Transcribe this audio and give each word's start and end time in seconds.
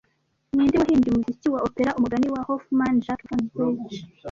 Ninde 0.53 0.75
wahimbye 0.77 1.09
umuziki 1.11 1.47
wa 1.53 1.59
opera 1.67 1.95
Umugani 1.97 2.27
wa 2.33 2.41
Hoffman 2.47 2.95
Jacques 3.05 3.25
Offenbach 3.35 3.95